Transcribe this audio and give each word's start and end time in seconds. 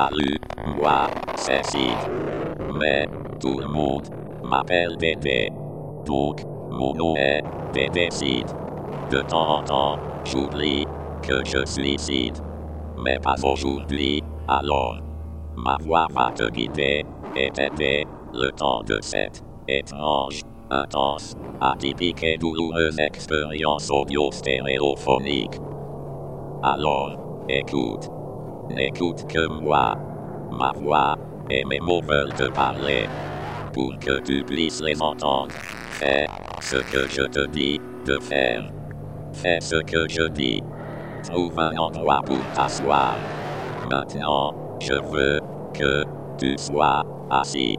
Salut, 0.00 0.38
moi, 0.80 1.10
c'est 1.36 1.62
Sid. 1.62 1.98
Mais, 2.72 3.06
tout 3.38 3.58
le 3.58 3.66
monde 3.66 4.08
m'appelle 4.42 4.96
bébé. 4.96 5.50
Donc, 6.06 6.40
mon 6.70 6.94
nom 6.94 7.14
est 7.16 7.42
bébé 7.74 8.08
Sid. 8.10 8.46
De 9.10 9.20
temps 9.20 9.58
en 9.58 9.62
temps, 9.62 9.98
j'oublie 10.24 10.86
que 11.22 11.44
je 11.44 11.66
suis 11.66 11.98
Sid. 11.98 12.38
Mais 13.04 13.18
pas 13.18 13.34
aujourd'hui, 13.44 14.22
alors. 14.48 14.96
Ma 15.54 15.76
voix 15.82 16.06
va 16.14 16.32
te 16.34 16.48
guider 16.48 17.04
et 17.36 17.50
t'aider 17.50 18.06
le 18.32 18.50
temps 18.52 18.82
de 18.82 18.98
cette 19.02 19.42
étrange, 19.68 20.40
intense, 20.70 21.34
atypique 21.60 22.22
et 22.22 22.38
douloureuse 22.38 22.98
expérience 22.98 23.90
audio-stéréophonique. 23.90 25.60
Alors, 26.62 27.44
écoute. 27.50 28.08
N'écoute 28.74 29.26
que 29.26 29.48
moi. 29.48 29.96
Ma 30.52 30.72
voix 30.72 31.16
et 31.50 31.64
mes 31.64 31.80
mots 31.80 32.02
veulent 32.02 32.32
te 32.34 32.48
parler. 32.50 33.08
Pour 33.72 33.98
que 33.98 34.20
tu 34.20 34.44
puisses 34.44 34.80
les 34.80 35.00
entendre. 35.02 35.52
Fais 35.98 36.26
ce 36.60 36.76
que 36.76 37.08
je 37.08 37.22
te 37.22 37.46
dis 37.48 37.80
de 38.06 38.18
faire. 38.20 38.70
Fais 39.32 39.60
ce 39.60 39.76
que 39.82 40.08
je 40.08 40.28
dis. 40.28 40.62
Trouve 41.24 41.58
un 41.58 41.76
endroit 41.76 42.20
pour 42.24 42.38
t'asseoir. 42.54 43.16
Maintenant, 43.90 44.54
je 44.80 44.94
veux 44.94 45.40
que 45.74 46.04
tu 46.38 46.56
sois 46.56 47.02
assis. 47.30 47.76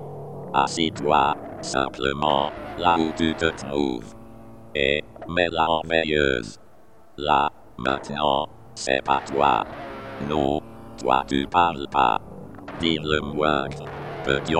Assis-toi, 0.54 1.34
simplement, 1.62 2.52
là 2.78 2.98
où 3.00 3.12
tu 3.16 3.34
te 3.36 3.46
trouves. 3.46 4.14
Et 4.76 5.02
mets-la 5.28 5.70
en 5.70 5.82
veilleuse. 5.86 6.58
Là, 7.18 7.50
maintenant, 7.78 8.48
c'est 8.76 9.02
pas 9.04 9.22
toi. 9.26 9.64
Non, 10.28 10.60
toi 11.02 11.24
tu 11.28 11.48
parles 11.48 11.88
pas. 11.92 12.20
Dis 12.80 12.98
le 13.02 13.22
moindre. 13.22 13.86
Petit 14.24 14.54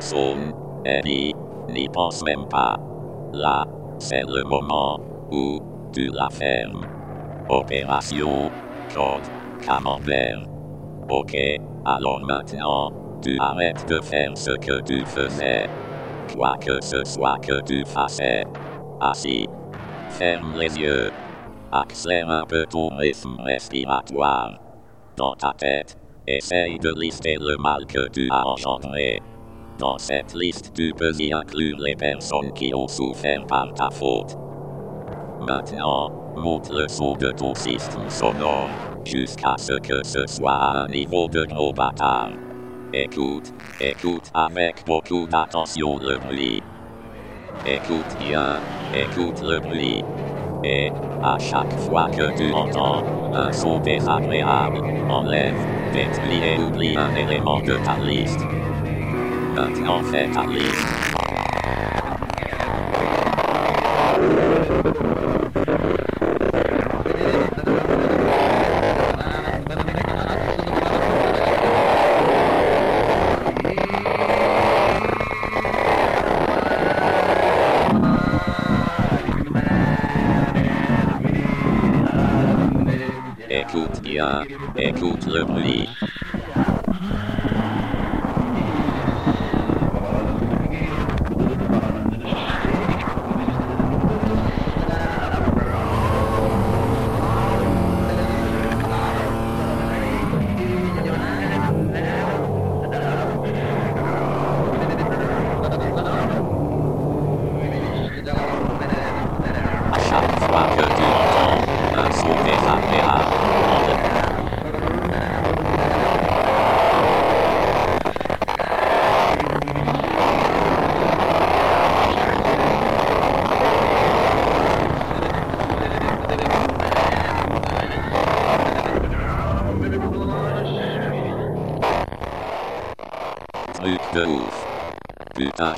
son. 0.00 0.36
Et 0.84 1.32
n'y 1.68 1.88
pense 1.88 2.22
même 2.24 2.46
pas. 2.48 2.76
Là, 3.32 3.64
c'est 3.98 4.22
le 4.22 4.44
moment 4.44 4.98
où 5.30 5.58
tu 5.92 6.08
la 6.12 6.28
fermes. 6.30 6.86
Opération, 7.48 8.50
code, 8.94 9.22
camembert. 9.62 10.42
Ok, 11.08 11.36
alors 11.84 12.20
maintenant, 12.20 12.92
tu 13.22 13.38
arrêtes 13.40 13.86
de 13.88 14.00
faire 14.00 14.30
ce 14.36 14.52
que 14.52 14.80
tu 14.82 15.04
faisais. 15.04 15.68
Quoi 16.34 16.56
que 16.58 16.80
ce 16.80 17.04
soit 17.04 17.38
que 17.38 17.60
tu 17.62 17.84
faisais. 17.84 18.44
Assis. 19.00 19.48
Ferme 20.10 20.54
les 20.58 20.78
yeux. 20.78 21.10
Accélère 21.72 22.30
un 22.30 22.44
peu 22.44 22.64
ton 22.66 22.88
rythme 22.96 23.40
respiratoire. 23.40 24.69
Dans 25.20 25.34
ta 25.34 25.52
tête, 25.52 25.98
essaye 26.26 26.78
de 26.78 26.94
lister 26.98 27.36
le 27.38 27.58
mal 27.58 27.84
que 27.84 28.08
tu 28.08 28.26
as 28.30 28.42
engendré. 28.46 29.20
Dans 29.78 29.98
cette 29.98 30.34
liste, 30.34 30.72
tu 30.74 30.94
peux 30.96 31.12
y 31.18 31.30
inclure 31.30 31.76
les 31.78 31.94
personnes 31.94 32.50
qui 32.54 32.72
ont 32.74 32.88
souffert 32.88 33.46
par 33.46 33.70
ta 33.74 33.90
faute. 33.90 34.38
Maintenant, 35.42 36.10
monte 36.36 36.70
le 36.70 36.88
son 36.88 37.16
de 37.16 37.32
ton 37.32 37.54
système 37.54 38.08
sonore 38.08 38.70
jusqu'à 39.04 39.56
ce 39.58 39.74
que 39.80 40.02
ce 40.06 40.26
soit 40.26 40.54
à 40.54 40.84
un 40.84 40.88
niveau 40.88 41.28
de 41.28 41.44
gros 41.44 41.74
bâtard. 41.74 42.30
Écoute, 42.94 43.52
écoute 43.78 44.30
avec 44.32 44.86
beaucoup 44.86 45.26
d'attention 45.26 45.98
le 45.98 46.16
bruit. 46.16 46.62
Écoute 47.66 48.16
bien, 48.26 48.58
écoute 48.94 49.42
le 49.42 49.60
bruit. 49.60 50.02
Et, 50.64 50.92
à 51.22 51.38
chaque 51.38 51.72
fois 51.80 52.08
que 52.10 52.36
tu 52.36 52.52
entends 52.52 53.02
un 53.34 53.52
son 53.52 53.78
désagréable, 53.80 54.80
enlève, 55.08 55.54
détruis 55.92 56.40
et 56.42 56.58
oublie 56.62 56.96
un 56.96 57.14
élément 57.14 57.60
de 57.60 57.74
ta 57.84 57.96
liste. 57.98 58.40
Maintenant 59.54 60.02
fais 60.02 60.28
ta 60.28 60.46
liste. 60.46 60.86
Écoute 83.72 84.02
bien, 84.02 84.44
écoute 84.76 85.26
le 85.26 85.44
bruit. 85.44 85.88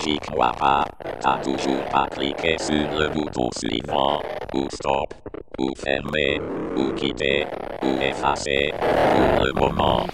J'y 0.04 0.19
crois 0.19 0.53
pas. 0.59 0.84
T'as 1.20 1.38
toujours 1.38 1.82
pas 1.91 2.06
cliqué 2.09 2.56
sur 2.59 2.75
le 2.98 3.09
bouton 3.09 3.48
suivant. 3.56 4.20
Ou 4.54 4.69
stop. 4.70 5.15
Ou 5.59 5.72
fermer. 5.76 6.41
Ou 6.76 6.93
quitter. 6.93 7.47
Ou 7.82 8.00
effacer. 8.00 8.72
Pour 8.78 9.44
le 9.44 9.53
moment. 9.53 10.06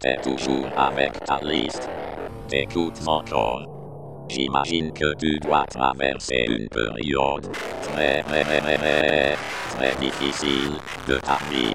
T'es 0.00 0.16
toujours 0.22 0.66
avec 0.76 1.12
ta 1.24 1.38
liste. 1.42 1.88
T'écoutes 2.48 3.00
encore. 3.06 3.64
J'imagine 4.28 4.92
que 4.92 5.14
tu 5.14 5.38
dois 5.38 5.64
traverser 5.66 6.46
une 6.48 6.68
période 6.68 7.48
très, 7.82 8.22
très, 8.22 8.44
très, 8.44 9.36
très 9.76 9.94
difficile 10.00 10.72
de 11.06 11.16
ta 11.18 11.38
vie. 11.50 11.74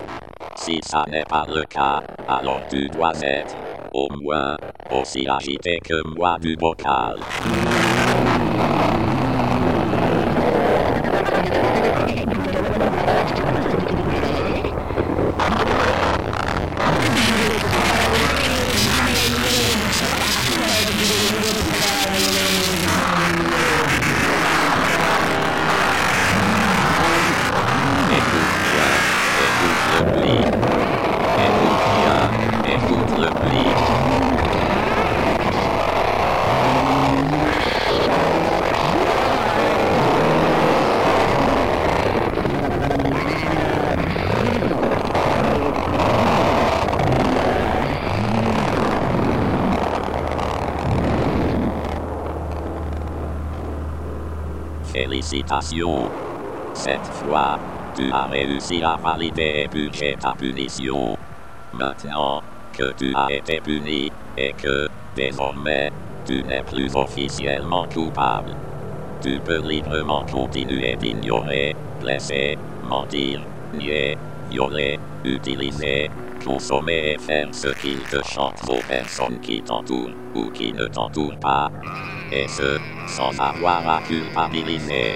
Si 0.56 0.80
ça 0.84 1.06
n'est 1.10 1.24
pas 1.24 1.46
le 1.48 1.64
cas, 1.64 2.02
alors 2.28 2.62
tu 2.70 2.90
dois 2.90 3.14
être, 3.22 3.56
au 3.94 4.08
moins, 4.22 4.58
aussi 4.92 5.26
agité 5.28 5.80
que 5.84 6.06
moi 6.18 6.38
du 6.42 6.56
bocal. 6.58 7.20
Cette 56.74 57.08
fois, 57.14 57.58
tu 57.96 58.12
as 58.12 58.26
réussi 58.26 58.84
à 58.84 58.98
valider 58.98 59.64
et 59.64 59.68
purger 59.70 60.18
ta 60.20 60.34
punition. 60.34 61.16
Maintenant 61.74 62.42
que 62.74 62.92
tu 62.94 63.14
as 63.16 63.32
été 63.32 63.62
puni 63.62 64.12
et 64.38 64.54
que, 64.54 64.88
désormais, 65.16 65.92
tu 66.26 66.44
n'es 66.44 66.62
plus 66.64 66.94
officiellement 66.96 67.88
coupable. 67.88 68.54
Tu 69.22 69.40
peux 69.40 69.62
librement 69.66 70.26
continuer 70.26 70.98
d'ignorer, 70.98 71.74
blesser, 72.02 72.58
mentir, 72.84 73.42
nier, 73.74 74.18
violer, 74.50 75.00
utiliser, 75.24 76.12
consommer 76.44 77.14
et 77.14 77.18
faire 77.18 77.48
ce 77.54 77.70
qu'il 77.80 78.00
te 78.00 78.22
chante 78.28 78.62
aux 78.68 78.84
personnes 78.86 79.40
qui 79.40 79.62
t'entourent 79.62 80.12
ou 80.36 80.50
qui 80.52 80.74
ne 80.74 80.88
t'entourent 80.88 81.40
pas. 81.40 81.70
Et 82.36 82.48
ce, 82.48 82.80
sans 83.06 83.32
avoir 83.40 83.88
à 83.88 84.02
culpabiliser. 84.02 85.16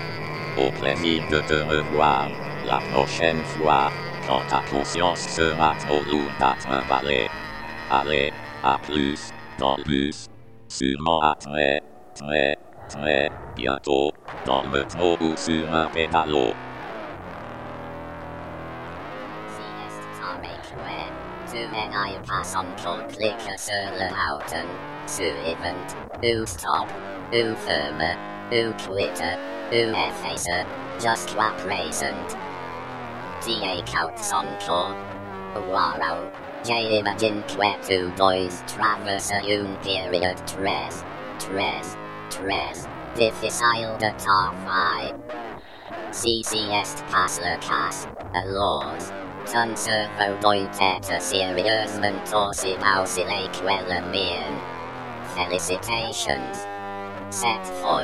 Au 0.55 0.71
plaisir 0.71 1.23
de 1.31 1.41
te 1.41 1.53
revoir 1.53 2.29
la 2.63 2.79
prochaine 2.91 3.43
fois, 3.43 3.89
quand 4.27 4.43
ta 4.47 4.61
conscience 4.69 5.21
sera 5.29 5.73
trop 5.79 6.03
lourde 6.05 6.35
à 6.39 6.55
trimballer. 6.59 7.27
Allez, 7.89 8.31
à 8.63 8.77
plus, 8.83 9.29
dans 9.57 9.77
le 9.77 9.83
bus. 9.83 10.27
Sûrement 10.69 11.21
à 11.21 11.33
très, 11.39 11.79
très, 12.13 12.55
très 12.87 13.29
bientôt, 13.55 14.11
dans 14.45 14.61
le 14.61 14.69
métro 14.69 15.15
ou 15.19 15.35
sur 15.37 15.73
un 15.73 15.87
pédalo. 15.89 16.66
Men 21.53 21.93
I 21.93 22.17
pass 22.25 22.55
on 22.55 22.65
click 23.09 23.39
sur 23.57 23.73
le 23.73 24.09
houten, 24.09 24.67
suivant, 25.05 25.95
ou 26.23 26.45
stop, 26.45 26.87
ou 27.33 27.55
ferme, 27.55 28.17
ou 28.51 28.73
quitter, 28.73 29.37
ou 29.71 29.93
effacer, 29.95 30.65
just 30.99 31.35
quoi 31.35 31.51
present. 31.57 32.35
Ta 33.41 33.81
kaut 33.85 34.17
son 34.17 34.45
cor. 34.65 34.95
Wow, 35.55 36.31
j'imagine 36.63 37.41
que 37.47 37.87
tu 37.87 38.11
dois 38.15 38.49
traverser 38.67 39.41
une 39.47 39.75
période 39.77 40.37
très, 40.45 40.89
très, 41.39 41.81
très 42.29 42.87
difficile 43.15 43.95
de 43.99 44.11
ta 44.17 44.51
vie. 44.65 45.13
Si 46.11 46.43
si 46.43 46.69
est 46.69 47.03
pas 47.11 47.27
le 47.41 47.57
cas, 47.59 48.07
alors, 48.33 48.93
ton 48.99 49.26
cerveau 49.75 50.37
doit 50.41 50.57
être 50.57 51.21
sérieusement 51.21 52.19
tossé 52.29 52.75
par 52.79 53.03
les 53.03 53.49
quelle 53.53 54.03
mien. 54.11 54.43
Felicitations. 55.35 56.51
Cette 57.29 57.65
fois, 57.81 58.03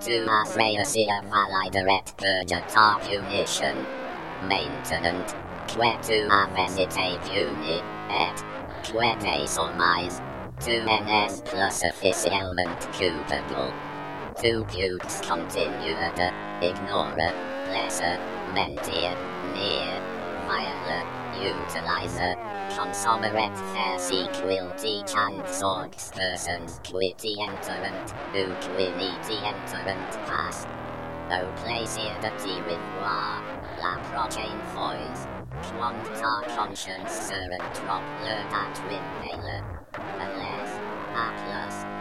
tu 0.00 0.12
as 0.28 0.56
réussi 0.56 1.06
à 1.10 1.20
valider 1.28 1.80
et 1.80 2.02
purger 2.16 2.62
ta 2.72 2.96
punition. 3.00 3.76
Maintenant, 4.42 5.24
que 5.68 6.06
tu 6.06 6.30
avais 6.30 6.82
été 6.82 7.18
puni, 7.24 7.82
et 8.10 8.32
que 8.82 9.40
désormais, 9.40 10.08
tu 10.60 10.80
en 10.88 11.06
es 11.06 11.42
plus 11.44 11.88
officiellement 11.88 12.76
coupable. 12.92 13.72
Tu 14.40 14.64
peux 14.64 14.98
continuer 15.28 15.96
de 16.16 16.66
ignorer, 16.66 17.34
blesser, 17.68 18.18
mentir, 18.54 19.10
nier, 20.48 20.72
violer, 20.84 21.54
utiliser, 21.64 22.36
consommer 22.76 23.28
et 23.28 23.52
faire 23.72 23.98
sécurité 23.98 25.04
sorgs 25.46 25.96
persons 26.14 26.80
qui 26.82 27.14
t'y 27.14 27.36
entrent, 27.42 27.72
ou 28.34 28.54
qui 28.60 28.84
n'y 28.96 29.12
t'y 29.22 29.38
entrent 29.38 30.18
pas. 30.26 30.66
Au 31.30 31.46
plaisir 31.64 32.12
de 32.22 32.28
t'y 32.42 32.54
revoir. 32.60 33.40
La 33.78 33.98
prochaine 34.12 34.60
fois, 34.74 34.94
quand 35.78 35.98
ta 36.14 36.34
conscience 36.56 37.14
sera 37.28 37.58
trop 37.74 38.02
lourde 38.20 38.52
à 38.52 38.72
trimballer, 38.74 39.62
unless, 40.20 40.72
à 41.16 41.91